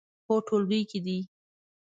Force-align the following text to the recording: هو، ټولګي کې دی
هو، 0.27 0.35
ټولګي 0.47 0.81
کې 0.89 0.99
دی 1.05 1.19